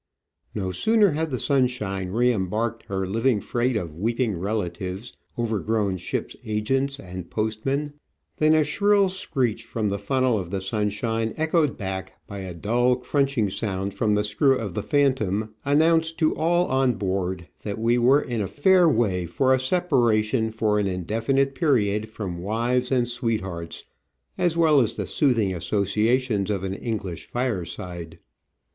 [0.55, 6.35] No sooner had the Sunshine re embarked her living freight of weeping relatives, overgrown ships*
[6.43, 7.93] agents, and postmen,
[8.37, 12.95] than a shrill screech from the funnel of the Sunshine, echoed back by a dull
[12.95, 17.77] crunch ing sound from the screw of the Phantom, announced to all on board that
[17.77, 22.91] we were in a fair way for a separation for an indefinite period from wives
[22.91, 23.83] and sweethearts,
[24.35, 28.17] as well as the soothing associations of an English fireside.